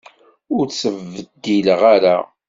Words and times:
Ur 0.55 0.65
ttebeddileɣ 0.67 1.81
ara. 1.95 2.17